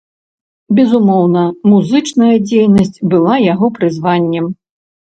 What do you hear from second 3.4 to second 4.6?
яго прызваннем.